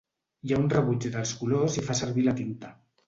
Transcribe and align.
Hi 0.47 0.53
ha 0.53 0.61
un 0.61 0.71
rebuig 0.75 1.05
dels 1.17 1.33
colors 1.41 1.77
i 1.81 1.85
fa 1.91 1.99
servir 2.01 2.25
la 2.29 2.35
tinta. 2.41 2.73